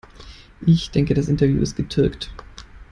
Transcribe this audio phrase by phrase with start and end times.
[0.65, 2.31] Ich denke, das Interview ist getürkt.